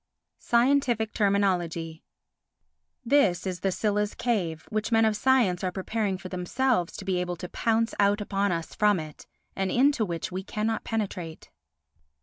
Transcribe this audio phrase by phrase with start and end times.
[0.39, 2.03] Scientific Terminology
[3.05, 7.19] This is the Scylla's cave which men of science are preparing for themselves to be
[7.21, 11.51] able to pounce out upon us from it, and into which we cannot penetrate.